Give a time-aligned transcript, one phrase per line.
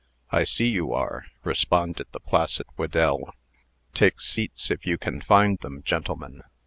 [0.31, 3.35] "I see you are," responded the placid Whedell.
[3.93, 6.41] "Take seats, if you can find them, gentlemen."